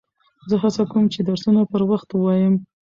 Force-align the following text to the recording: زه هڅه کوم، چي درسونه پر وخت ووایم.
زه 0.49 0.55
هڅه 0.63 0.83
کوم، 0.91 1.05
چي 1.13 1.19
درسونه 1.27 1.61
پر 1.71 1.81
وخت 1.91 2.09
ووایم. 2.13 2.53